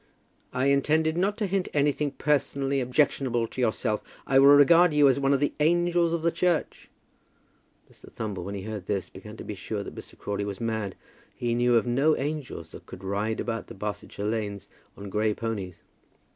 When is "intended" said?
0.65-1.15